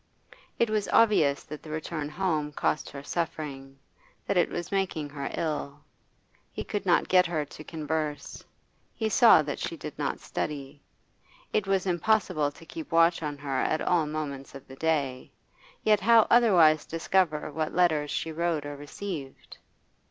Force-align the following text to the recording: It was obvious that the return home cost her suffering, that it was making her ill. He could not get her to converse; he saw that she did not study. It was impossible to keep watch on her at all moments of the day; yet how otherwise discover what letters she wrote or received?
It 0.57 0.67
was 0.71 0.87
obvious 0.91 1.43
that 1.43 1.61
the 1.61 1.69
return 1.69 2.09
home 2.09 2.53
cost 2.53 2.89
her 2.89 3.03
suffering, 3.03 3.77
that 4.25 4.35
it 4.35 4.49
was 4.49 4.71
making 4.71 5.09
her 5.11 5.29
ill. 5.37 5.79
He 6.51 6.63
could 6.63 6.87
not 6.87 7.07
get 7.07 7.27
her 7.27 7.45
to 7.45 7.63
converse; 7.63 8.43
he 8.95 9.09
saw 9.09 9.43
that 9.43 9.59
she 9.59 9.77
did 9.77 9.95
not 9.99 10.19
study. 10.19 10.81
It 11.53 11.67
was 11.67 11.85
impossible 11.85 12.49
to 12.51 12.65
keep 12.65 12.91
watch 12.91 13.21
on 13.21 13.37
her 13.37 13.61
at 13.61 13.79
all 13.79 14.07
moments 14.07 14.55
of 14.55 14.67
the 14.67 14.75
day; 14.75 15.31
yet 15.83 15.99
how 15.99 16.25
otherwise 16.31 16.87
discover 16.87 17.51
what 17.51 17.75
letters 17.75 18.09
she 18.09 18.31
wrote 18.31 18.65
or 18.65 18.75
received? 18.75 19.59